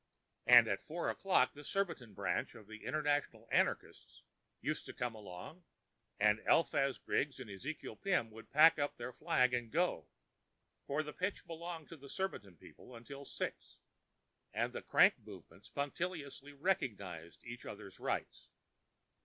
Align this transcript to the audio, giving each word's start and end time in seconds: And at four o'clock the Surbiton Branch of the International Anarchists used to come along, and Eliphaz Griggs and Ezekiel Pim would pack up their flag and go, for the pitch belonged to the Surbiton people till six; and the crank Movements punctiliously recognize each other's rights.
And 0.47 0.67
at 0.67 0.83
four 0.87 1.11
o'clock 1.11 1.53
the 1.53 1.63
Surbiton 1.63 2.15
Branch 2.15 2.55
of 2.55 2.65
the 2.65 2.85
International 2.85 3.47
Anarchists 3.51 4.23
used 4.59 4.87
to 4.87 4.93
come 4.95 5.13
along, 5.13 5.63
and 6.19 6.39
Eliphaz 6.47 6.97
Griggs 6.97 7.39
and 7.39 7.47
Ezekiel 7.51 7.97
Pim 7.97 8.31
would 8.31 8.49
pack 8.49 8.79
up 8.79 8.97
their 8.97 9.13
flag 9.13 9.53
and 9.53 9.69
go, 9.71 10.07
for 10.87 11.03
the 11.03 11.13
pitch 11.13 11.45
belonged 11.45 11.87
to 11.89 11.97
the 11.97 12.09
Surbiton 12.09 12.57
people 12.57 12.99
till 13.03 13.25
six; 13.25 13.77
and 14.51 14.73
the 14.73 14.81
crank 14.81 15.19
Movements 15.23 15.69
punctiliously 15.69 16.53
recognize 16.53 17.37
each 17.43 17.63
other's 17.63 17.99
rights. 17.99 18.47